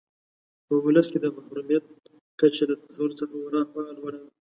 په 0.67 0.73
ولس 0.85 1.05
کې 1.11 1.19
د 1.21 1.25
محرومیت 1.35 1.83
کچه 2.39 2.63
له 2.69 2.75
تصور 2.83 3.09
څخه 3.19 3.33
ورهاخوا 3.37 3.81
لوړه 3.97 4.19
ده. 4.23 4.29